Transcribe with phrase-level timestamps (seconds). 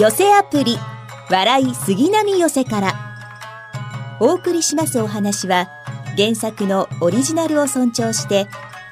[0.00, 0.78] 寄せアプリ
[1.28, 2.94] 笑い杉並寄せから。
[4.18, 5.68] お送りしますお話は
[6.16, 8.46] 原作のオリジナルを尊重して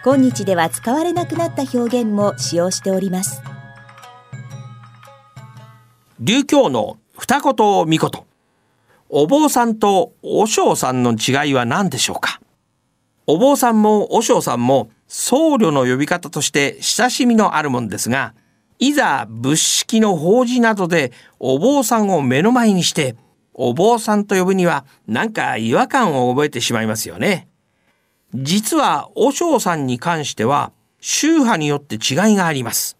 [0.04, 3.40] 今日では使われなくなった表現も使用しております。
[6.20, 7.54] 琉教の二言。
[7.56, 8.26] 御事
[9.08, 12.38] お坊さんと和尚さんの違いは何でしょうか？
[13.26, 18.34] お坊さんも和尚さんも僧侶の呼び方として親しみのあるもんですが
[18.78, 23.16] いざ仏式の法事などでお坊さんを目の前にして
[23.52, 27.48] お坊さんと呼ぶにはなんか違和感を覚えてしまいますよね。
[28.34, 32.96] 実は和尚さんに関しては宗派によって違いがあります。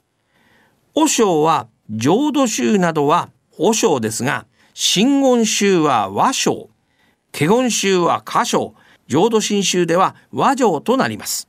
[0.95, 6.71] 和尚は浄土宗などは和尚ですが、真言宗は和尚、
[7.33, 8.75] 華厳宗は歌唱、
[9.07, 11.49] 浄土真宗では和上となります。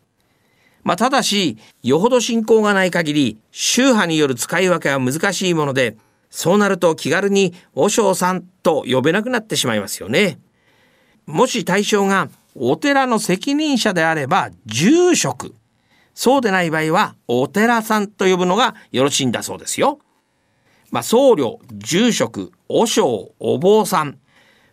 [0.90, 5.98] まあ、ただし、よほど信仰がない限り、宗派による使い分けは難しいもので、
[6.32, 10.40] そうなると気軽に和尚さんと呼べなくなってしまいますよね。
[11.28, 15.54] もし対象がお寺の責任者であれば住職。
[16.16, 20.00] そうでない場合はお寺さんと呼ぶのがよろしいんだそうですよ。
[20.90, 24.18] まあ、僧侶、住職、和尚、お坊さん。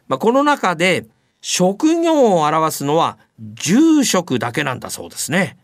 [0.09, 1.05] まあ、この中で
[1.43, 5.59] 職業を表すのは住職だけなんだそうですね。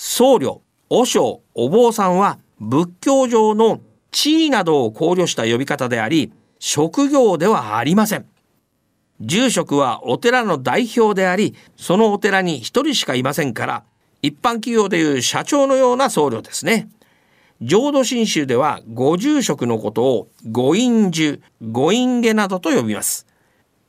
[0.00, 3.80] 僧侶、和尚、お坊さんは仏教上の
[4.12, 8.24] 地位などを考慮した呼び方であり、職業ではありません。
[9.18, 13.82] 住職はお寺の代表であり、そのお寺に一人しかいませんから、
[14.22, 16.88] 一般企業でいう社長のような僧侶ですね。
[17.60, 23.26] 浄土真宗ではご住職のことをご院樹、ご院下などと呼びます。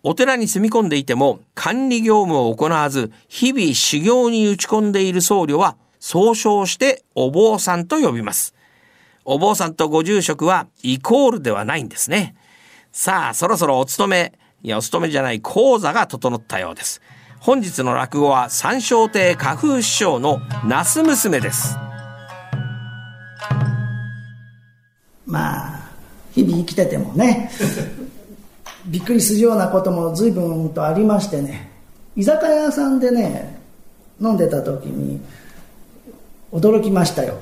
[0.01, 8.55] お寺に住み込んでいても管理業務を行わず日々修行に打ち込んでいる僧侶は総称してお坊さんと呼びます。
[9.25, 12.35] お坊さんとご住職はイコールではないんですね。
[12.91, 14.33] さあ、そろそろお勤め、
[14.63, 17.01] いや、お勤めじゃない講座が整ったようです。
[17.39, 21.77] 本日の落語は三笑亭花風師匠の那須娘です。
[25.25, 25.89] まあ、
[26.33, 27.51] 日々生きててもね、
[28.87, 31.69] びっくりするようなことも随分とありましてね、
[32.15, 33.59] 居酒屋さんでね、
[34.19, 35.21] 飲んでた時に
[36.51, 37.35] 驚きましたよ。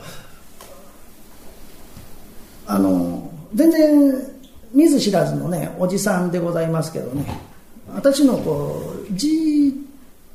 [2.66, 4.14] あの全然
[4.74, 7.26] 見ず知らずのねおじさんでございますけどね。
[7.94, 9.76] 私のこうじーっ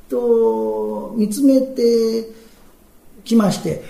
[0.09, 2.27] と見つめて
[3.23, 3.83] きまして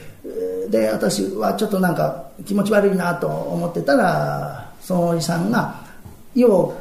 [0.70, 5.82] で私はちょっとなんか気持ち悪いなと思ってたらそのおじさんが
[6.36, 6.76] 意を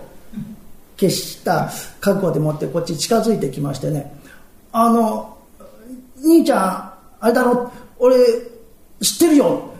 [0.97, 1.71] 決した
[2.01, 4.12] 覚悟でもってこっち近づいてきましてね。
[4.73, 5.39] あの
[6.19, 7.71] 兄ちゃんあれだろ？
[8.03, 8.17] 俺
[9.01, 9.71] 知ってるよ。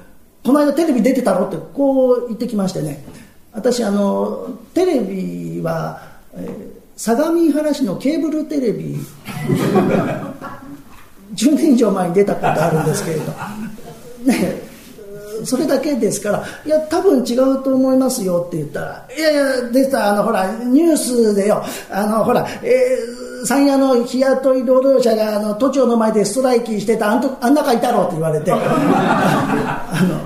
[0.44, 3.05] この間テレビ出てたろってこう言ってきましてね。
[3.53, 6.00] 私あのテレビは、
[6.34, 6.47] えー、
[6.97, 8.94] 相模原市のケーブルテレビ
[11.34, 13.32] 10年以上前に出たことあるんですけれど。
[14.25, 14.62] ね
[15.44, 21.65] それだけですから「いや多分違うと思いますよ」って言ったら「いやいやでさあのほらニュースでよ。
[21.91, 28.53] あのほら、えー、山谷の日雇い労働者があの都庁の前でストライキしてたあんとあん中いたろ」って言われて。
[28.53, 30.20] あの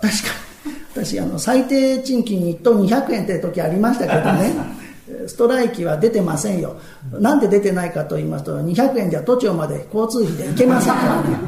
[0.00, 0.28] 確か
[0.66, 0.72] に。
[0.94, 4.82] 私あの最低賃金1等200円って時ありましたけどね。
[5.26, 6.76] ストライキは出てませんよ。
[7.12, 11.38] なんで出てないかと言いますと200円じゃ都庁まで交通費で行けませんからね。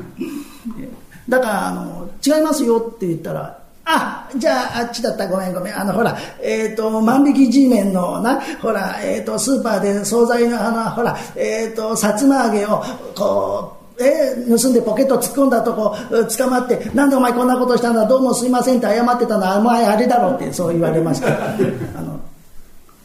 [1.29, 5.79] だからあの違いますよって言ったらあ、じゃあ、あっちだった、ごめんごめん。
[5.79, 12.83] あの、ほら、えっ、ー、と、万引き G メンのな、ほら、えっ、ー、と、スーパーで惣菜の、あの、ほら、えっ、ー、と、さつま揚げを、
[13.15, 15.97] こう、えー、盗んでポケット突っ込んだとこ
[16.37, 21.29] 捕まってなんでお前こんなことしたんだどうもすいませんって謝ってたのはお前あれだろってそう言われました
[21.97, 22.21] あの、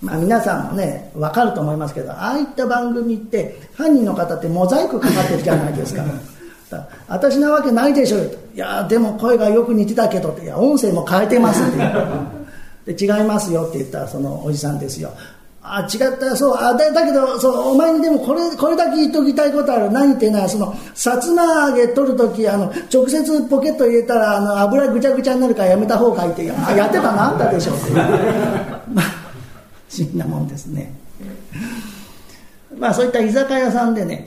[0.02, 6.04] まあ、皆さんもね分かると思いますけどああいった番組って犯人の方ってモザイクかかってるじゃないですか。
[7.08, 11.72] 私なわけないでしょういやでも声がよく似てたけどいや音声も変えてますっ
[12.86, 15.12] てで違いますよって言ったそのおじさんですよ。
[15.62, 19.92] あ違ったそうあだだけどそうお前にでもこれこれだけ言っときたいことある。
[19.92, 26.46] 何っていうのはそのさつま揚げ取るときあの直接ポケット入れたらあの油ぐちゃぐちゃになるからやめた方がいいって。
[26.46, 27.92] ややってたのあったでしょって。
[27.92, 29.06] まあ
[29.90, 30.94] 不思議なもんですね。
[32.78, 34.26] まあそういった居酒屋さんでね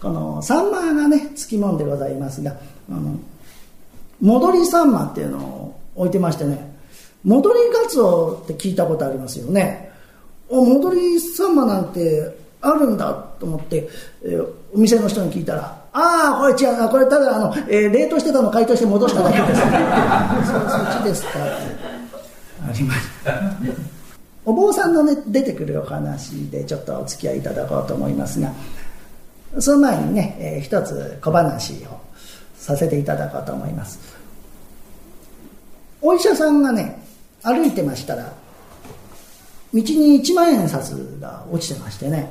[0.00, 2.56] このサンマがねつきもんでございますが
[2.90, 3.18] あの
[4.20, 6.74] 戻りサンマっていうのを置いてましてね
[7.24, 9.90] 戻りガツオって聞いたことありますよね。
[10.48, 13.88] お戻りサンマなんてあるんだと思って、
[14.22, 15.62] えー、お店の人に聞いたら
[15.92, 19.60] 「ああこれ違うこれただあの、えー、冷凍してたの解凍して戻しただけです」
[20.46, 21.96] そ そっちですかって。
[22.72, 23.40] りました
[24.44, 28.52] お坊さんの、ね、出てくるお話でちょっとお付き合いいただこうと思いますが
[29.58, 32.00] その前にね、えー、一つ小話を
[32.56, 33.98] させていただこうと思います。
[36.02, 37.02] お医者さんがね
[37.42, 38.32] 歩いてましたら
[39.72, 40.90] 道に一万円札
[41.20, 42.30] が落ちてましてね。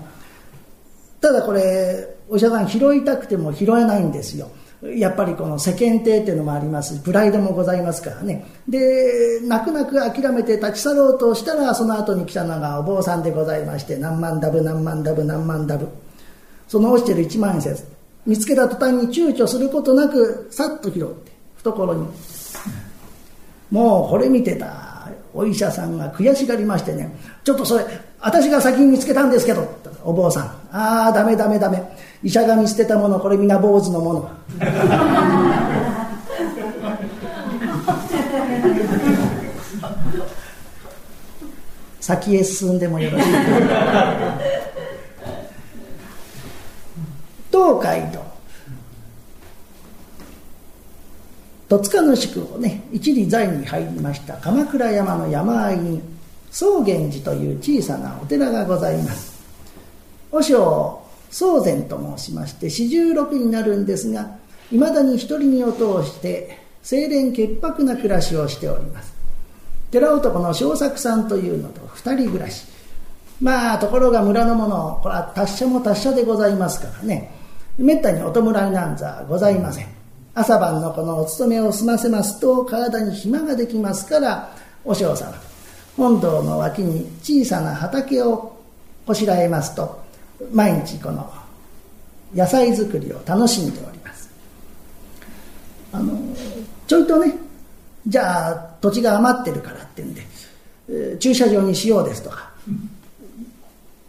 [1.22, 4.50] ただこれお医者さん拾いたくても拾えないんですよ。
[4.84, 7.00] やっぱりこの世間体っていうのもあります。
[7.00, 8.46] プライドもございますからね。
[8.68, 15.88] で泣く泣く諦めて立ち去ろうとしたらその後に来たのがお坊さんでございまして何万ダブ何万ダブ何万ダブ。
[16.68, 17.84] その落ちてる一万円札
[18.26, 22.08] 見つけた途端に躊躇することなくさっと拾って懐に。
[23.72, 27.16] もうこれ見てたお医者さんが悔しがりましてね。
[27.44, 27.86] ちょっとそれ
[28.20, 29.68] 私が先に見つけたんですけど
[30.04, 30.46] お坊さん。
[30.72, 31.82] ああダメダメダメ。
[32.24, 34.30] 医者が見捨てたものこれ皆坊主のもの。
[42.00, 43.26] 先へ進んでもよろしい
[47.56, 48.22] 東海道
[51.70, 54.34] 戸塚の宿をね一里在に入りました。
[54.36, 56.02] 鎌倉山の山あいに
[56.52, 59.42] 宗源寺という小さなお寺がございます。
[60.32, 64.38] 和尚宗禅と申しまして四十六になるんですが
[64.70, 69.14] いまだに一人身を通して清廉潔白な暮らしをしております。
[69.92, 72.66] 寺男の正作さんというのと二人暮らし。
[73.40, 77.35] まあところが村の者これは達者も達者でございますからね。
[77.78, 79.88] めったにお弔いなんざございません。
[80.34, 84.52] 朝晩のこのお勤めを済ませますと体に暇ができますから
[84.84, 85.34] 和尚様
[85.96, 88.58] 本堂の脇に小さな畑を
[89.06, 90.04] こしらえますと
[90.52, 91.32] 毎日この
[92.34, 94.30] 野菜作りを楽しんでおります。
[95.94, 96.20] あの
[96.86, 97.34] ちょいとね
[98.06, 100.22] じゃあ土地が余ってるからってんで、
[101.20, 102.52] 駐車場にしようですとか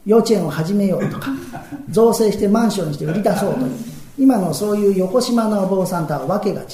[0.06, 1.32] 幼稚園を始めようとか
[1.90, 3.70] 造成してマンションにして売り出そうという。
[4.18, 6.68] 今のそういう横島のお坊さんとはわけが違う。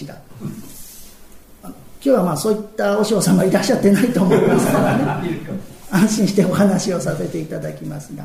[1.64, 5.38] 今日はまあそういった和尚様いらっしゃってないと思いますからね。
[5.90, 8.24] 安心してお話をさせていただきますが。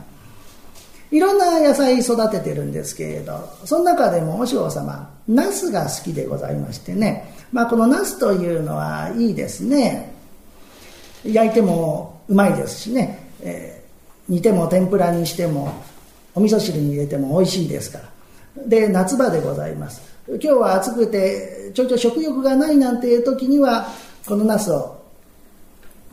[1.09, 10.13] いろんな野菜育ててるんですけれどその中でも和尚様ナスが好きでございましてね、まあ、このナスというのはいいですね。
[11.23, 13.76] 焼いてもうまいですしね、えー、
[14.29, 15.73] 煮ても天ぷらにしても
[16.35, 18.63] お味噌汁に入れても美味しいですから。
[18.67, 20.01] で夏場でございます。
[20.27, 23.87] 今日は暑くてちょいちょい食欲がないなんていう時には
[24.25, 25.01] このナスを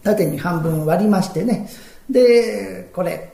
[0.03, 1.69] 縦に半分割りましてね。
[2.09, 3.33] でこれ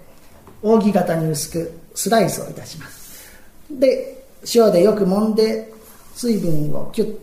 [0.62, 3.28] 扇形に薄くスライスをいたします。
[3.70, 4.24] で
[4.54, 5.72] 塩でよく揉んで
[6.14, 7.16] 水分をキュッ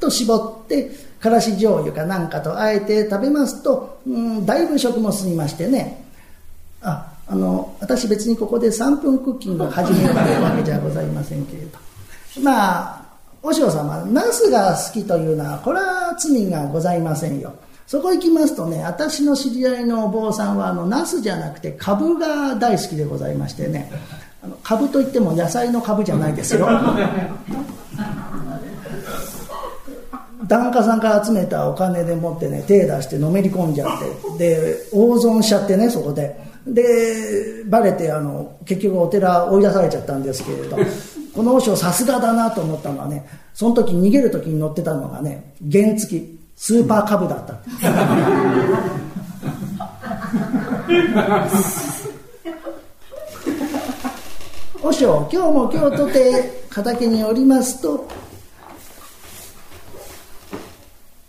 [0.00, 0.90] と絞って
[1.20, 6.07] からし醤油かなんかとあえて食べますと、うん、だいぶ食も進みましてね。
[7.38, 11.78] の私別にここで3分クッキングを始めようというわけじゃございませんけれど。
[12.42, 13.08] まあ
[13.42, 17.54] 和尚様ナスが好きというのはこれは罪がございませんよ。
[17.86, 23.90] そこ行きますとね私の知り合いのお坊さんはあのナスじゃなくてカブが大好きでございましてね。
[24.42, 26.68] あのカブといっても野菜のカブじゃないですよ。
[30.46, 33.88] 檀家さんから集めたお金でもってね手出してのめり込んじゃっ
[34.38, 34.38] て。
[34.38, 36.47] で大損しちゃってねそこで。
[36.74, 40.76] でバレてあの結局お寺追い出されちゃったんですけれど
[41.34, 47.54] この和尚さすがだなと思ったのはねその時逃げる時に乗ってたのがね原付きスーパーカブだった。
[54.82, 58.06] 和尚今日も今日とて畑におりますと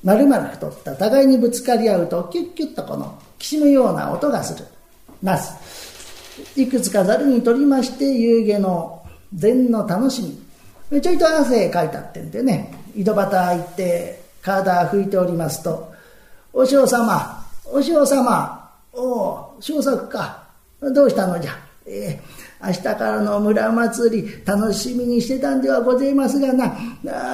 [0.04, 4.66] 丸々太った互いにぶつかり合うとキュッキュッとこのきしむような音がする
[5.22, 5.54] なす。
[6.56, 10.22] いくつかざるに取りまして夕げの禅の楽し
[10.92, 11.02] み。
[11.02, 15.92] ちょいと汗かいたってんでね井戸端行って体拭いておりますと
[16.52, 20.44] 「お嬢様お嬢様おお小作か。
[20.82, 21.52] どうしたのじゃ。
[21.86, 26.76] えー、明日からの村祭り楽しみにしてたんではございますがな。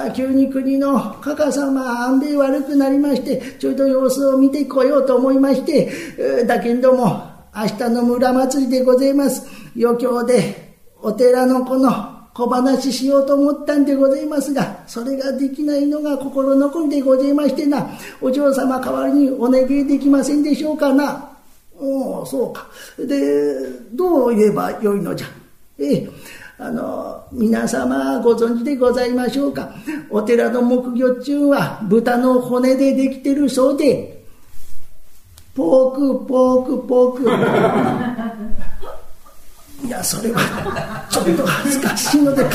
[0.06, 9.46] あ急に国のかか様安定悪くなりましてちょいと様子を見てこようと思いまして、えー、だけんども明日の村祭りでございます。
[9.74, 11.90] 余興でお寺のこの
[12.34, 17.88] 小話しようと思ったんでございますが、それができないのが心残りでございましてな、
[18.20, 21.30] お嬢様代わりにお願いできませんでしょうかな。
[21.78, 22.66] おお、そうか。
[22.98, 25.26] で、どう言えばよいのじゃ。
[25.78, 26.10] ええ。
[26.58, 29.74] あの、皆様ご存知でございましょうか。
[30.10, 34.15] お寺の木魚中は豚の骨でできてるそうで、
[35.56, 37.16] ポークポークポー
[39.80, 39.86] ク。
[39.86, 42.50] いやそれはちょっと恥ずかしいのでか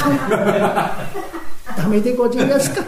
[1.78, 2.84] ダメでございますか。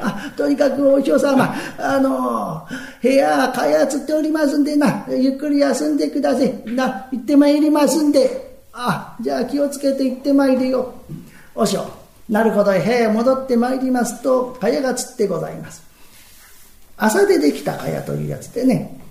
[0.00, 2.66] あとにかくお嬢様あの
[3.02, 6.62] 部屋かやつっておりますんでなゆっくり休んでください。
[6.66, 8.50] な行ってまいりますんで。
[8.72, 10.94] あじゃあ気をつけて行ってまいれよ。
[11.54, 11.86] おしょ
[12.30, 15.82] なるほど部屋へ戻ってまいりますとかやがつってございます。
[16.96, 19.01] 朝でできたかやというやつでね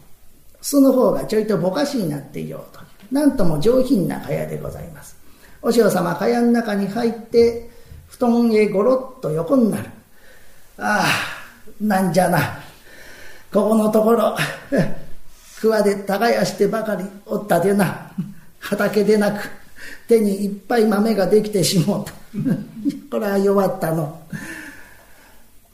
[0.61, 2.81] その方がちょいとぼかしになっていようと。
[3.11, 5.17] なんとも上品なかやでございます。
[5.61, 7.69] お嬢様かやの中に入って
[8.07, 9.89] 布団へごろっと横になる。
[10.77, 12.39] ああなんじゃな。
[13.51, 14.35] ここのところ
[15.59, 18.11] 桑で耕してばかりおったでな。
[18.59, 19.49] 畑でなく
[20.07, 22.13] 手にいっぱい豆ができてしもうた。
[23.09, 24.21] これは弱ったの。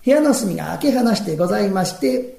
[0.03, 2.36] 部屋の隅が開け放してございまして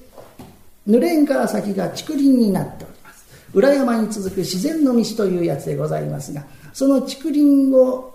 [0.88, 3.26] 濡れんから先が竹林になっております。
[3.52, 8.14] 裏山に続く自然の道というやつでございますがその竹林を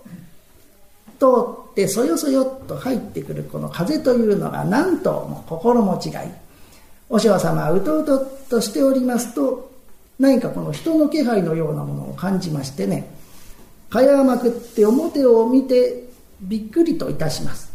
[1.18, 1.26] 通
[1.70, 6.30] ってそよそよっと入ってくるこの風というのが何とも心持ちがいい。
[7.08, 8.18] 和尚様はうとうと
[8.50, 9.70] としておりますと
[10.18, 13.08] 何かこの人の気配のようなものを感じましてね
[13.90, 16.04] かやまくって表を見て
[16.40, 17.72] びっくりといたします。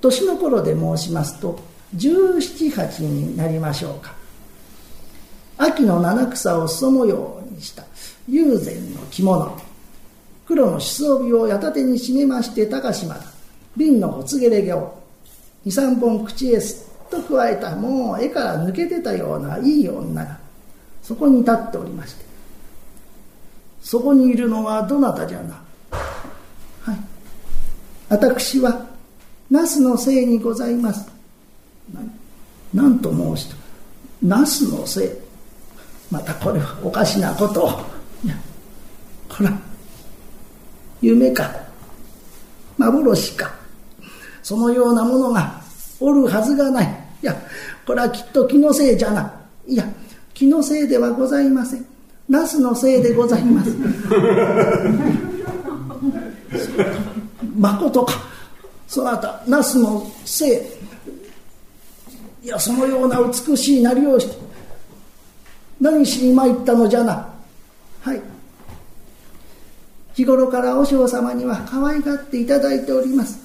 [0.00, 1.60] 年の頃で申しますと
[1.96, 4.21] 178になりましょうか。
[5.58, 7.84] 秋の七草を裾模様にした。
[8.28, 9.60] 友禅の着物。
[10.46, 13.22] 黒のしそ帯をやたてに締めまして高島だ。
[13.76, 15.02] 瓶のほつげれ毛を
[15.66, 20.38] 23本口へすっと加えたもう絵から抜けてたようないい女が。
[21.02, 22.24] そこに立っておりまして。
[23.82, 25.62] そこにいるのはどなたじゃな。
[26.82, 26.98] はい。
[28.08, 28.86] 私は
[29.50, 31.10] 那須のせいにございます。
[32.72, 33.56] 何と申した。
[34.22, 35.10] 那須のせい
[36.12, 37.70] またこれはおかしなことを。
[38.22, 38.34] いや
[39.30, 39.58] これは
[41.00, 41.50] 夢か
[42.76, 43.50] 幻か
[44.42, 45.58] そのようなものが
[45.98, 47.06] おるはずがない。
[47.22, 47.34] いや
[47.86, 49.32] これはきっと気のせいじゃな。
[49.66, 49.84] いいや
[50.34, 51.86] 気のせいではございません。
[52.28, 53.70] ナスのせいでございます。
[57.56, 58.20] まことか。
[58.86, 60.46] そなたナスのせ
[62.42, 62.46] い。
[62.46, 64.51] いやそのような美しいなりをして。
[65.82, 67.28] 何しに参ったのじゃな。
[68.02, 68.22] はい。
[70.14, 73.40] 日頃から和尚様には可愛がっていただいております。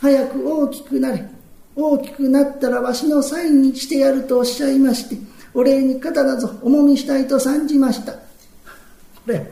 [0.00, 1.28] 早く大きくなれ。
[1.74, 5.16] 大きくなったらわしのサインにしてやるとおっしゃいまして
[5.54, 8.12] お礼に必ずおもみしたいと参じました。
[8.12, 8.18] こ
[9.26, 9.50] れ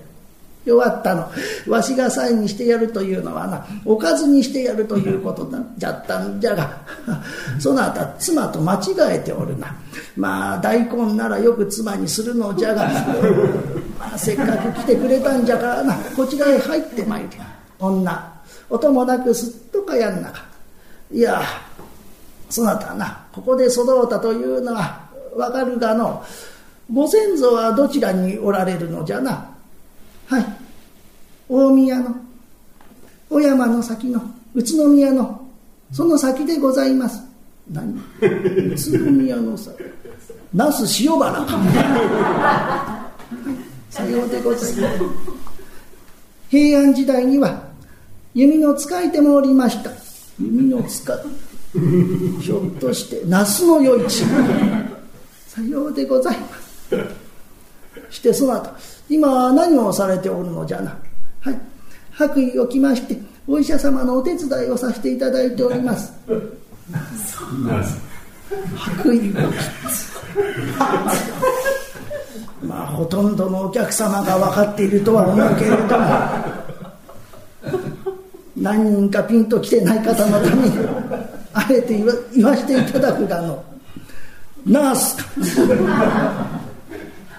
[0.64, 1.30] 弱ったの。
[1.68, 6.70] わしがサインにしてやるというのはなおかずにしてやるということだじゃったんじゃが
[7.58, 9.74] そなた妻と間違えておるな。
[10.16, 12.84] まあ大根ならよく妻にするのじゃが、
[13.98, 17.28] まあ、せっかく来てくれたんじゃからなこちらへ入ってまいり
[17.78, 18.30] 女。
[18.68, 20.44] 音もなくすっとかやんなか。
[21.12, 21.42] いや
[22.48, 25.00] そなたなここで育うたというのは
[25.36, 26.24] わかるがの
[26.92, 29.59] ご先祖はどちらにおられるのじゃな。
[30.30, 30.46] はい。
[31.48, 32.14] 大宮の
[33.28, 34.22] 小山の先の
[34.54, 35.44] 宇都宮の
[35.90, 37.20] その先でございます。
[37.68, 38.00] 何？
[38.20, 39.74] 宇都宮の先。
[40.54, 41.44] 那須塩原。
[41.44, 43.10] か
[43.90, 45.00] さようでございます。
[46.48, 47.64] 平安時代には
[48.32, 49.90] 弓の使い手もおりました。
[50.40, 51.16] 弓の使い。
[52.40, 54.22] ひょっとして那須の余市。
[55.48, 56.96] さようでございます。
[58.10, 58.72] してそなた
[59.10, 60.96] 今何をされておるのじゃな。
[61.40, 61.60] はい。
[62.12, 66.12] 白衣を着ましてお医者様のお手伝いをさせていただいております。
[68.76, 69.56] 白衣を着
[72.62, 76.60] まあほとんどのお客様が分かっているとは思うけれども。
[78.56, 80.76] 何人かピンと来てない方のために
[81.54, 83.64] あえて言わ言わしていただくがの。
[84.66, 85.24] ナースか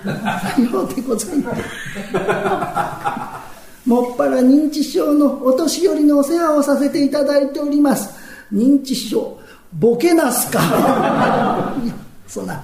[0.05, 1.61] ようでございます。
[3.89, 8.13] もっぱら認知症のお年寄りのお世話をさせていただいております。
[8.53, 9.39] 認知症
[9.73, 11.73] ボケなすか。
[12.27, 12.63] そんな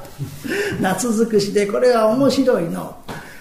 [0.79, 2.95] 夏尽くしでこれは面白いの。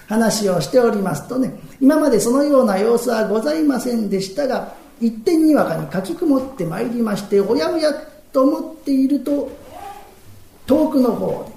[0.07, 7.93] 話をしておりますとね今までそのような様子はございませんでしたが一点にわかに書き曇ってまいりましておやおや
[8.31, 9.49] と思っていると
[10.65, 11.51] 遠くの方で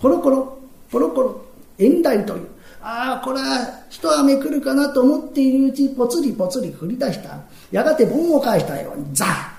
[0.00, 0.58] コロコロ
[0.90, 1.41] コロコロ
[1.84, 2.48] 遠雷という。
[2.82, 7.38] ああこれは一雨来るかなと思っているうちぽつりぽつり降り出した。
[7.70, 9.52] やがて盆を返したようにザッ。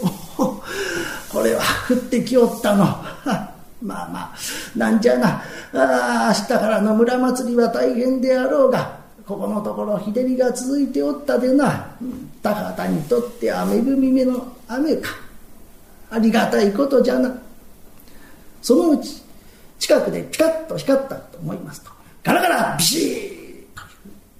[1.30, 2.84] これは降ってきおったの。
[3.82, 4.32] まあまあ
[4.76, 5.28] なんじゃな。
[5.28, 5.42] あ
[5.72, 11.86] あ明日からの村祭りは大変であろうがここのところ日照りが続いておったでな。
[12.42, 15.10] 高畑にとっては恵み目の雨か。
[16.10, 17.32] ありがたいことじゃな。
[18.62, 19.22] そのうち
[19.80, 21.90] 近くでピカッと光ったと思いますと。
[22.22, 23.82] ガラガラビシーと。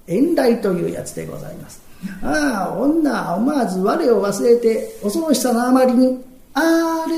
[0.07, 1.81] 遠雷というやつでございます。
[2.23, 7.15] ああ女は思わず我を忘れて恐ろしさのあまりにあれ。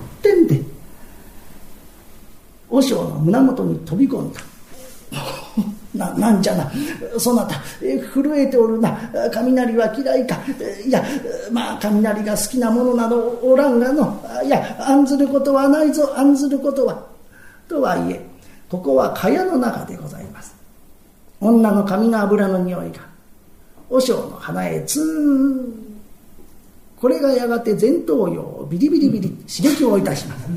[0.00, 0.46] ってん。
[0.46, 0.62] で
[2.68, 4.40] 和尚の胸元に飛び込んだ。
[6.00, 6.72] ななんじゃな
[7.18, 8.98] そなた震えておるな。
[9.32, 10.38] 雷は嫌いか。
[10.86, 11.04] いや
[11.52, 14.24] まあ雷が好きなものなどおらんがの。
[14.44, 16.18] いや案ずることはないぞ。
[16.18, 17.06] 案ずることは。
[17.68, 18.26] とはいえ
[18.70, 20.54] ここは蚊帳の中でございます。
[21.40, 23.08] 女の髪の油の匂いが。
[23.90, 25.90] 和尚の鼻へツーン。
[27.00, 30.48] これがやがて前頭葉をビリビリビリ刺激をいたします。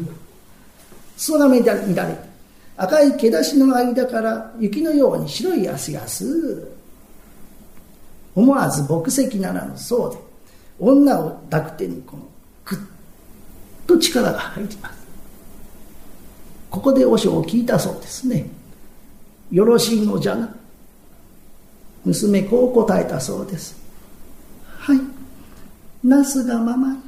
[1.17, 2.32] 裾が乱れ
[2.75, 6.67] 赤い毛出しの間から雪のように白い足がスー
[8.35, 10.17] 思わず牧石ならぬそうで
[10.79, 12.23] 女を抱く手にこの
[12.65, 12.79] グッ
[13.87, 15.03] と力が入ります。
[16.71, 18.47] ここで和尚を聞いたそうですね。
[19.51, 20.55] よろしいのじゃな。
[22.03, 23.77] 娘こう答えたそうです。
[24.79, 24.99] はい。
[26.03, 26.99] なすがままに。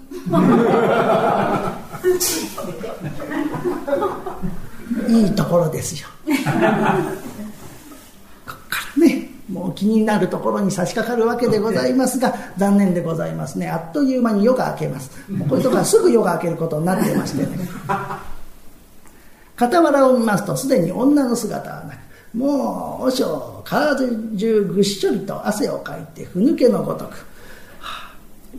[5.07, 6.07] いいところですよ。
[6.25, 6.35] こっ
[8.69, 13.69] からねもう気になるところに差し掛かるわけでございますが残念でございますね。
[13.69, 15.11] あっという間に夜が明けます。
[15.29, 17.49] もうこういうとこはすぐ夜が明けることになってましてね。
[19.57, 23.95] 傍らを見ますとすでに女の姿はなくもう和尚体
[24.35, 27.25] 中ぐっしょりと汗をかいてふぬけのごとく、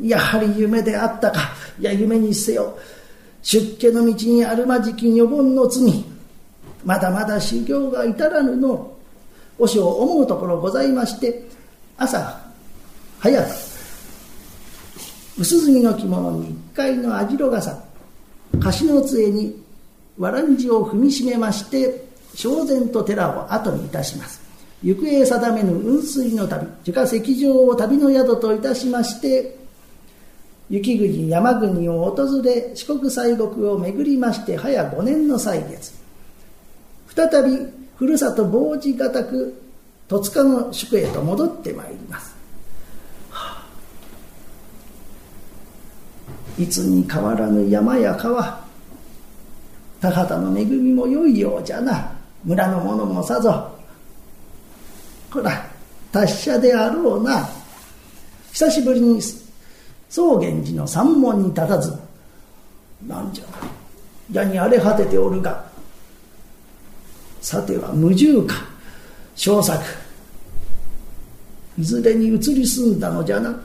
[0.03, 1.53] やはり夢であったか。
[1.79, 2.79] いや夢にせよ。
[3.43, 6.05] 出家の道にあるまじき女凡の罪。
[6.87, 8.97] まだまだ修行が至らぬの
[9.59, 11.43] 和尚思うところございまして
[11.99, 12.41] 朝
[13.19, 13.49] 早く
[15.39, 17.85] 薄墨の着物に一階の網代傘
[18.61, 19.61] 貸の杖に
[20.17, 24.47] わらんじを踏みしめまして正然と寺を後にいたします。
[24.83, 29.57] 行方定めぬ雲水の旅自家石上を旅の宿といたしまして
[30.69, 36.06] 雪国山国を訪れ四国西国を巡りまして早5年の歳月。
[37.17, 39.61] 再びふるさと傍事がたく
[40.07, 42.37] 戸塚の宿へと戻ってまいります、
[43.31, 43.59] は
[46.59, 48.65] あ、いつに変わらぬ山や川
[50.01, 52.13] 田畑の恵みも良いようじゃな
[52.45, 53.75] 村の者もさぞ
[55.31, 55.67] ほら
[56.13, 57.49] 達者であろうな。
[58.57, 59.21] 久しぶりに
[60.09, 61.93] 宗源寺の山門に立たず
[63.07, 63.45] なんじゃ
[64.33, 65.63] 矢に荒れ果てておるが
[67.47, 68.57] さては無重か
[69.37, 69.81] 小作。
[71.79, 73.57] いずれに移り住んだのじゃな。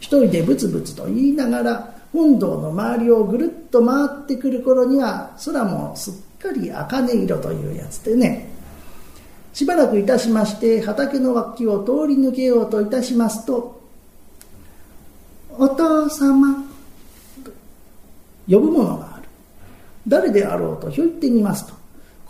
[0.00, 8.50] 一人でブツブツと言いながら本堂の周りをぐるっと回ってくる頃には空もすっかり茜色というやつでね。
[9.52, 13.80] しばらくいたしまして畑の脇を通り抜けようといたしますと
[15.56, 16.64] 「お父様」
[17.44, 17.52] と
[18.48, 19.28] 呼ぶものがある
[20.08, 21.79] 誰であろうとひょいってみますと。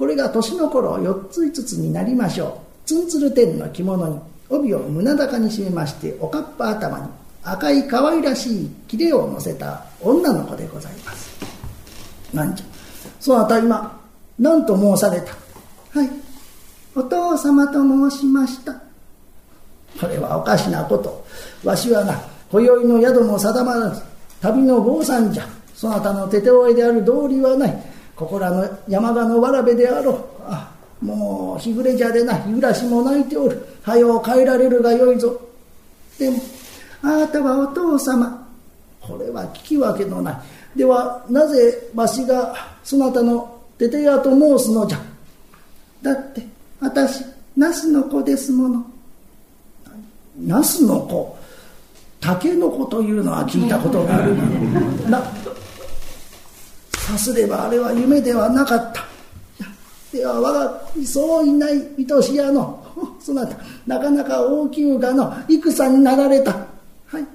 [0.01, 2.89] これが年の頃4つ5つになりましょう。
[2.89, 7.07] ツンツル天の着物に帯を胸高に締めましておかっぱ頭に
[7.43, 11.31] 赤い可愛らしい切れを乗せた女の子でございます。
[12.33, 12.67] なんじゃ。
[13.21, 14.01] そなた今
[14.39, 15.33] 何と申された。
[15.93, 16.09] はい。
[16.97, 18.73] お父様と申しました。
[20.01, 21.27] これはおかしなこと。
[21.63, 22.19] わしはな
[22.51, 24.01] 今宵の宿も定まらず
[24.41, 25.47] 旅の坊さんじゃ。
[25.75, 27.90] そなたの手手負いである道理はない。
[28.21, 30.25] ここらの山鹿のわらべであろう。
[30.45, 33.67] あもう日暮れじゃでな日暮らしも泣いておる。
[33.83, 35.41] はよう帰られるがよいぞ。
[36.19, 36.37] でも
[37.01, 38.47] あなたはお父様。
[39.01, 40.33] これは聞き分けのな
[40.75, 40.79] い。
[40.79, 42.55] ではなぜわしが
[42.85, 44.99] そなたのててやと申すのじゃ。
[46.03, 46.43] だって
[46.79, 47.25] 私
[47.57, 48.85] ナスの子ですもの。
[50.37, 51.39] ナスの子。
[52.21, 54.37] タケノコというのは聞いたことがある。
[55.09, 55.23] な
[57.11, 59.05] さすればあれは夢ではなかった。
[60.13, 62.85] では我がそういない愛しやの
[63.21, 66.53] そなたなかなか大きゅうがの戦になられた。
[67.07, 67.27] はい。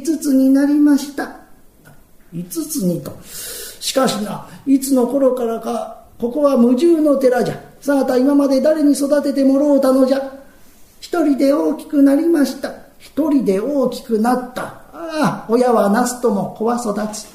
[0.00, 1.36] 5つになりました。
[2.34, 3.12] 5つにと。
[3.80, 7.60] しかしないつの頃からかここは無重の寺じゃ。
[7.80, 10.22] さなた今まで誰に育ててもろうたのじゃ。
[11.00, 12.72] 一人で大きくなりました。
[12.98, 14.62] 一人で大きくなった。
[14.62, 17.28] ああ親はなすとも子は育つ。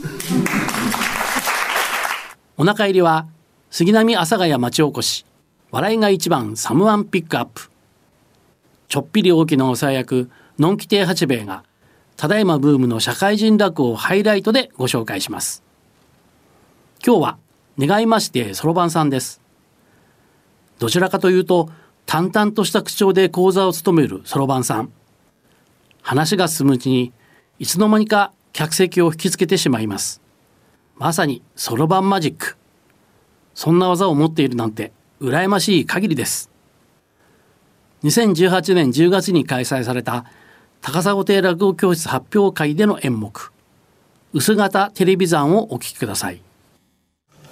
[2.55, 3.25] お腹入りは
[3.71, 5.25] 杉並阿佐ヶ谷町おこし。
[5.71, 7.71] 笑いが一番サムワンピックアップ。
[8.87, 11.63] ちょっぴり大きなおさ役のんき亭八兵衛が
[12.15, 15.63] ただいまブームの社会人落語をハイライトでご紹介します。
[17.03, 17.37] 今日は
[17.79, 19.41] 願いましてそろばんさんです。
[20.77, 21.71] どちらかというと
[22.05, 24.91] 淡々とした口調で講座を務めるそろばんさん。
[26.03, 27.13] 話が進むうちに
[27.57, 30.22] いつの間にか客席を引きつけてしまいます。
[30.95, 32.55] まさにそろばんマジック。
[33.55, 36.49] そんな技を持っているなんて羨ましい限りです。
[38.03, 40.25] 2018年10月に開催された
[40.81, 43.51] 高砂亭落語教室発表会での演目。
[44.33, 46.41] 薄型テレビ山をお聞きください。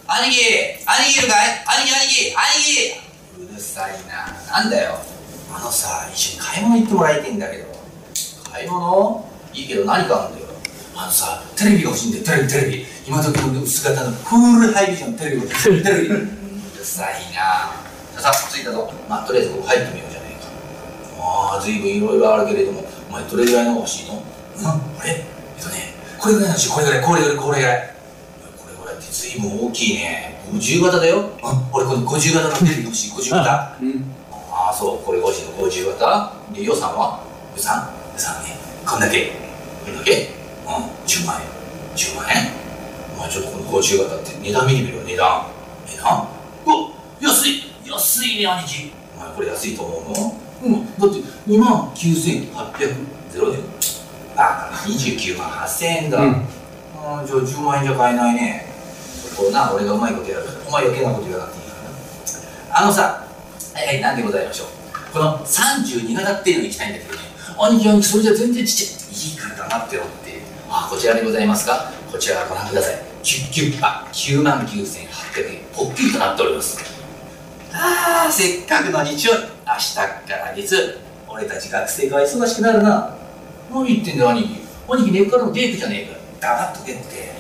[0.08, 0.42] 兄貴
[0.86, 1.48] 兄貴いるかい？
[1.66, 3.52] 兄貴兄貴兄貴。
[3.52, 4.62] うるさいな。
[4.62, 4.98] なんだよ。
[5.54, 7.66] あのさ一緒に買い物行ってもらいたいんだけど。
[8.52, 9.30] 買い物？
[9.54, 10.51] いいけど何買うんだよ。
[11.02, 12.24] あのさテレビが欲しいんだよ。
[12.26, 12.86] テレビテレビ。
[13.08, 16.08] 今時の薄型のフールハイビジョンテレビテレビテレビ。
[16.10, 16.28] うる
[16.86, 17.74] さいな。
[18.22, 18.94] さあ着いたぞ。
[19.10, 20.46] まあとりあえずここ入ってみようじゃねえか。
[21.18, 22.86] ああ随分いろいろあるけれども。
[23.10, 24.22] お前どれぐらいのが欲しいの？
[24.22, 24.68] うん？
[24.68, 25.10] あれ？
[25.10, 25.26] え
[25.60, 26.70] っとねこれぐらいの欲しい。
[26.70, 27.04] これぐらい。
[27.04, 27.38] これぐらい。
[27.38, 27.90] これぐらい。
[28.62, 30.38] これぐらいって随分大きいね。
[30.54, 31.18] 50型だよ。
[31.18, 31.28] うん。
[31.74, 33.12] 俺この50型のテレビ欲しい。
[33.18, 33.50] 50型。
[33.50, 35.04] ああそう。
[35.04, 35.58] これ欲しいの。
[35.66, 36.34] 50型。
[36.54, 37.26] で予算は？
[37.58, 37.90] 予算？
[38.14, 38.54] 予算ね。
[38.86, 39.32] こんだけ。
[39.84, 40.30] こんだけ？
[40.36, 40.41] うん
[41.12, 41.48] 10万円。
[41.98, 42.48] 10万円？
[43.18, 45.04] お前ちょっとこの50型って値段見てみろよ。
[45.04, 45.46] 値段。
[45.86, 46.26] 値段。
[46.66, 47.64] うわ安い。
[47.86, 48.94] 安いね兄貴。
[49.18, 50.78] お前これ安いと思うの？
[50.78, 50.86] うん。
[50.98, 51.20] だって
[51.52, 52.80] 2万9800
[53.30, 53.60] ゼ円。
[54.38, 58.66] あ29万8000円だ、うん、あじゃあ10万円じゃ買えないね。
[59.36, 60.46] こうな俺がうまいことやる。
[60.66, 61.90] お前余計なこと言わなくていいから。
[61.90, 63.28] なあのさ
[63.76, 64.68] はいはい何でございましょう？
[65.12, 67.20] この32型っていうのに行きたいんだけどね。
[67.60, 69.02] 兄貴兄貴それじゃ全然ちっちゃい。
[69.12, 70.04] いいから黙ってろ。
[70.06, 70.21] って
[70.74, 71.92] あこちらでございますか？
[72.10, 72.96] こちらご覧ください。
[73.24, 74.86] 9あ9万9800
[75.46, 75.60] 円。
[75.76, 76.80] ぽっきりとなっております。
[77.74, 79.40] ああせっかくの日曜日。
[79.68, 81.00] 明日から月。
[81.28, 83.18] 俺たち学生が忙しくなるな。
[83.70, 84.62] 何言ってんだ兄貴。
[84.88, 86.08] 兄貴根っからのデートじゃね
[86.40, 86.56] えか。
[86.56, 87.32] 黙っとけって。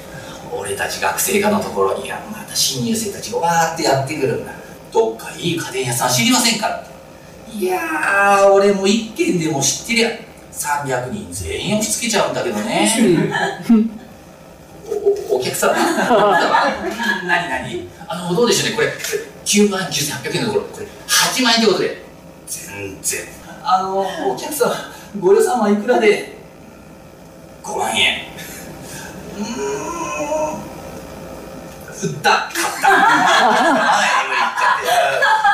[0.54, 1.98] 俺たち学生課のところ。
[2.04, 4.52] にはまた新入生たちがわーってやってくるんだ。
[4.92, 6.84] どっかいい家電屋さん知りませんか？
[7.50, 10.10] いやー俺も一軒でも知ってりゃ
[10.52, 12.90] 300人全員押し付けちゃうんだけどね。
[15.30, 15.74] おお客様。
[17.26, 17.90] 何何？
[18.08, 18.76] あのどうでしょうね。
[18.76, 18.88] これ
[19.46, 20.66] 9万9800円のところ。
[20.74, 22.04] これ8万円ってことで。
[22.48, 23.22] 全然。
[23.64, 24.00] あの
[24.32, 24.74] お客様
[25.20, 26.38] ご予算はいくらで
[27.64, 28.26] ？5万円。
[29.38, 29.48] うー
[30.68, 30.71] ん
[32.04, 32.98] 売った買ったい
[34.28, 34.90] 無理言っちゃって。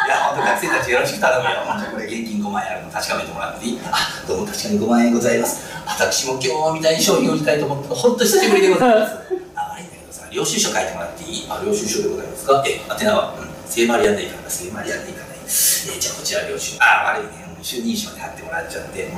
[0.07, 5.67] いや本当学生たちよろしく頼むよじゃこれ現金5万円あるの確かめてもらっていいあどうも確かに5万円ございます。
[5.85, 9.13] 私も今日みたいに商品を売りたいと思って本当久しぶりでございます。
[9.55, 11.45] あ悪いんだけどさ領収書書いてもらっていい？
[11.49, 12.63] あ領収書でございますか？
[12.65, 17.47] え宛名は、うん、聖マリアンでいいから聖マリアンでいからねえじゃあこちら領収あ悪いね。
[17.61, 19.11] 就任証で貼ってもらっちゃって、うん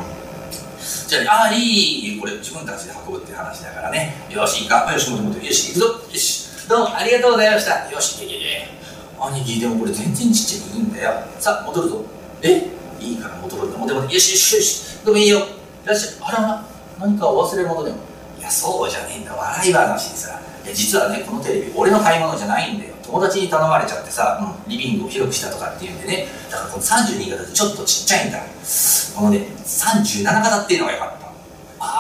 [0.80, 4.16] じゃあ、ああ、い、これ自分たちで運ぶって話だからね。
[4.30, 4.90] よし、いいか。
[4.92, 5.86] よし、もともと、よし、行くぞ。
[6.10, 6.49] よし。
[6.70, 7.90] どうもありがとうございました。
[7.90, 8.68] よし、いけいけ。
[9.20, 11.14] 兄貴、でもこれ全然ちっちゃいいいんだよ。
[11.40, 12.06] さあ、戻るぞ。
[12.44, 12.70] え？
[13.00, 13.78] いいから戻るんだ。
[13.80, 14.02] 戻る。
[14.02, 15.04] よしよしよし。
[15.04, 15.40] どうもいいよ。
[15.40, 15.42] い
[15.88, 16.14] らっしゃい。
[16.22, 16.64] あらら、
[17.00, 17.98] 何かお忘れ物でも？
[18.38, 19.34] いや、そうじゃねえんだ。
[19.34, 20.40] 笑い話でさ。
[20.64, 22.94] いや、実はね、このテレビ、俺の買い物じゃないんだよ。
[23.02, 26.28] 友達に頼まれちゃってさ、うん、リビングを広くしたとかっていうんでね。
[26.52, 28.38] だからこの32型ってちょっとちっちゃいんだ。
[29.18, 31.19] このね、37型っていうのがよかった。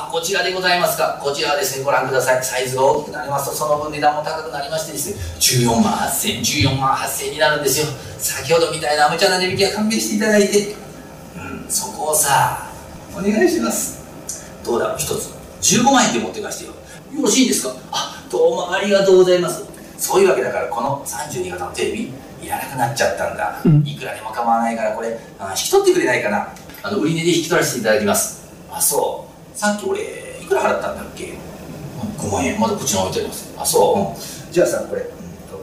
[0.10, 1.19] ああこちらでございますか？
[1.22, 2.43] こちらはですねご覧ください。
[2.43, 7.86] サイズが大きくなりますとその分値段も高くなりましてですね14万8000 14万8000になるんですよ。
[8.17, 10.76] 先ほどみたいな無茶な値引きは勘弁していただいて。
[11.38, 12.67] うんそこをさ
[13.13, 14.02] お願いします。
[14.65, 15.30] どうだろう一つ。
[15.62, 16.72] 15万円で持ってかしてよ。
[17.13, 17.76] よろしいですか？
[17.91, 19.63] あどうもありがとうございます。
[19.98, 26.48] そういうわけだからこの32型のテレビいらなくなっちゃったんだ、うん、いくらでも構わないからこれ引き取ってくれないかな。
[26.82, 28.48] あの売値で引き取らせていただきます。
[28.72, 29.28] あそう
[29.60, 30.00] さっき俺
[30.41, 31.34] いくら払ったんだっけ
[32.17, 32.58] ？5万円。
[32.58, 33.54] まだこちら置いてあります。
[33.58, 35.06] あそう、うん、じゃあさこれ、う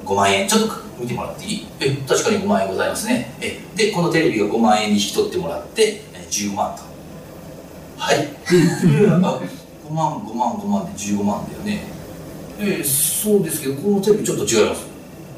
[0.05, 0.47] ん、5万円。
[0.47, 1.67] ちょっと見てもらっていい？
[1.81, 1.97] え？
[2.07, 3.33] 確かに5万円ございますね。
[3.41, 6.83] えでこのテレビが5万円に引き取ってもらって15万と。
[7.97, 8.29] はい。
[8.45, 9.41] 5万
[10.19, 11.87] 5万5万で15万だよね。
[12.61, 14.85] えそうですけどこのテレビちょっと違います。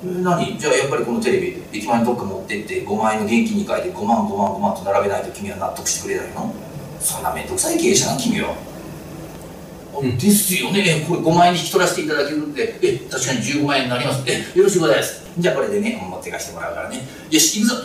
[0.03, 0.59] 何？
[0.59, 6.53] じゃあやっぱりこのテレビ駅前にどっか持ってって5万円の現金に変えて5万5万5万と並べないと君は納得してくれないの？
[7.01, 8.55] そんな面倒くさい経営者な君は、
[10.01, 11.05] うん、ですよね。
[11.09, 12.79] これ5万円に引き取らせていただけるんで。
[12.83, 14.23] え確かに15万円になります。
[14.27, 15.25] えよろしくございます。
[15.39, 16.97] じゃあこれでね持ってかしてもらうからね。
[17.31, 17.83] よし行くぞ。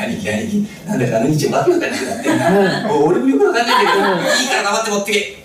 [0.00, 0.86] 兄貴兄貴。
[0.86, 2.28] なんだかあの日わけわかんなくなって
[2.94, 3.98] 俺もよくわかんないけど。
[4.42, 5.38] いいから黙って持ってけ。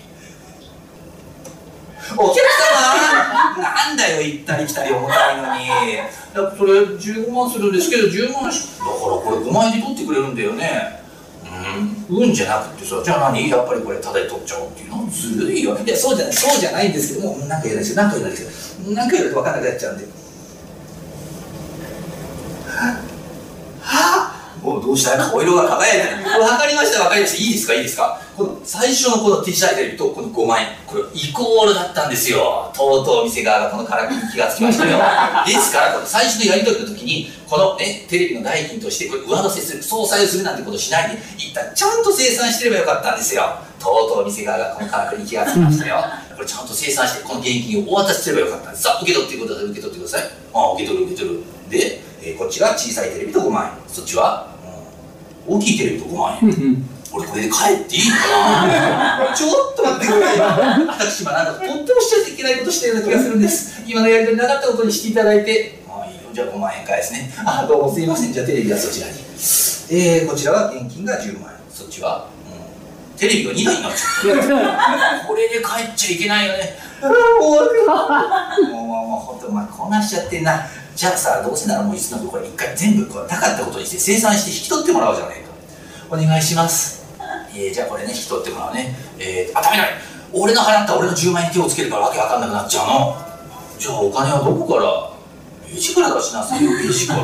[2.16, 5.68] お客様なんだよ行ったり来たり重たいのに。
[6.34, 11.03] だそれ15万するんですけど10万しだからこれ5万円で取ってくれるんだよね
[11.76, 15.78] うんうんじゃなくてさじゃあ何やっぱりこれタダで取っちゃおうっていうのずるいよ。
[15.78, 20.04] いやそうじゃないそうじゃないんですけどもなんか言うんですよなんか言うんですよなんか言うと分かんなくなっちゃうんで
[22.66, 22.98] は
[23.84, 25.18] あもうどうした？
[25.18, 26.24] 顔色が輝いてる。
[26.24, 27.42] これ測りました分かりました。
[27.42, 27.74] いいですか？
[27.74, 28.18] いいですか？
[28.34, 30.68] この最初のこの T シャツテレビとこの5万円。
[30.86, 32.72] これイコールだったんですよ。
[32.74, 34.98] とうとう店側がこのからくりに気がつきましたよ。
[35.46, 43.44] ですから、この最初のやり取りの時に、このね、テレビの代金としてこれ上乗せする、総裁をするなんてことをしないで、一旦ちゃんと生産してればよかったんですよ。
[43.78, 46.02] とうとう店側がこのからくりに気がつきましたよ。
[46.34, 48.82] これちゃんと生産して、この現金をお渡しすればよかったんです。
[48.84, 49.64] さあ、受け取ってください。
[49.64, 50.30] 受け取ってください。
[50.54, 51.42] ああ、受け取る受け取る。
[51.68, 53.70] で、えーこっちが小さいテレビと5万円。
[53.94, 54.54] そっちは、うん
[55.46, 56.88] 大きいテレビと5万円。
[57.14, 60.86] 俺これで帰っていいかなちょっと待ってください。
[60.86, 63.82] 私今なんかとってもしちゃいけないことしてるような気がするんです。
[63.86, 65.78] 今のやり取りなかったことにしていただいて。
[65.88, 66.22] ああ、いいよ。
[66.32, 67.30] じゃあ5万円返すね。
[67.46, 68.32] あどうもすいません。
[68.32, 69.12] じゃあテレビはそちらに。
[69.90, 71.58] えー、こちらは現金が10万円。
[71.70, 72.28] そっちは、
[73.12, 75.28] うん、テレビが2台になっちゃった。
[75.28, 76.76] これで帰っちゃいけないよね。
[77.00, 80.66] ああ、もう、もう、もう、もう、ほんと、まあ、こなしちゃってんな。
[80.96, 85.48] じゃあさ、どうせならもういつのとこれ一回全部こうなかったことにして生産して引き取ってもらおうじゃないか。
[86.10, 86.93] お願いします。
[87.54, 88.94] えー、じゃあこれね、引き取ってもらうね。
[89.18, 89.84] えー、あ、ダメだ
[90.32, 93.16] 俺の払った俺の10万円に手をつけるからわけわかんなくなっちゃうの。
[93.78, 95.10] じゃあお金はどこから？
[95.72, 97.22] レジから出しなさいよ、 レジから。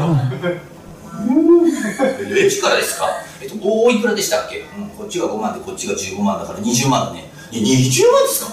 [2.29, 3.07] レジからですか？
[3.43, 7.31] えっと、おいくらでしたっけ、うん、こっちが5万でこっちが15万だから20万だね。
[7.51, 8.53] いや20万ですか？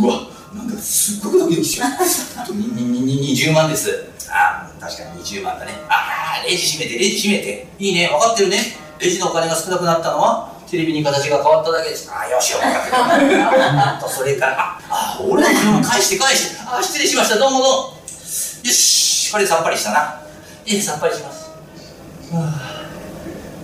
[0.00, 0.20] うわ、
[0.54, 1.90] なんかすっごくドキドキしちゃう。
[2.42, 3.90] あとににに20万です。
[4.30, 5.72] あ、確かに20万だね。
[5.88, 7.66] あー、レジ閉めて、レジ閉めて。
[7.78, 8.76] いいね、分かってるね。
[8.98, 12.10] レジのお金が少なくなったのは、テレビに形が変わっただけです。
[12.10, 13.44] あー、よしよ、分かってる。
[13.44, 16.60] あと、それから、あ、あ俺の10万返して返して。
[16.66, 17.38] あー、失礼しました。
[17.38, 17.68] どうもどうも。
[17.68, 20.22] よし、これでさっぱりしたな。
[20.64, 21.50] ええ、さっぱりします。
[22.32, 22.82] はあ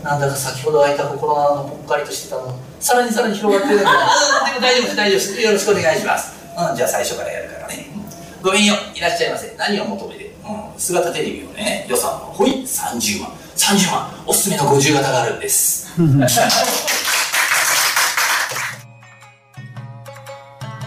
[0.04, 6.36] なんだか先ほど開いた心の穴のぽっかりとしてたのさらにさらに広がってるんだうんでも大丈夫です大丈夫ですよろしくお願いします、
[6.70, 7.98] うん、じゃあ最初からやるからね、うん
[8.40, 15.88] ごめんよいらっしゃいませ何を求めて、うん、姿テレビをね予算のほい30万30万おすすめの50型があるんです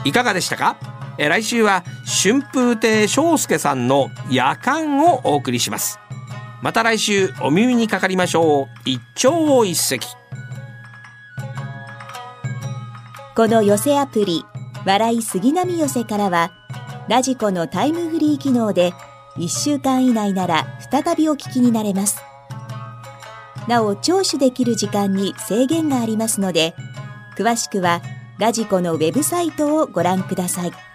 [0.04, 0.78] いかがでしたか？
[1.18, 1.84] え来週は
[2.24, 6.00] 春風亭昇介さんの夜間をお送りします。
[6.62, 8.90] また来週お耳にかかりましょう。
[8.90, 10.00] 一朝一夕。
[13.36, 14.46] この寄せアプリ
[14.86, 16.52] 「笑い杉並寄せ」からは
[17.08, 18.94] ラジコのタイムフリー機能で
[19.38, 22.22] 1週間以内なら再びお聞きになれます。
[23.68, 26.76] なお聴取できる時間に制限がありますので
[27.38, 28.02] 詳しくは
[28.42, 30.91] ラジコのウェブサイトをご覧ください。